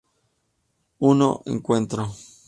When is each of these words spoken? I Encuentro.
I 0.99 1.11
Encuentro. 1.51 2.09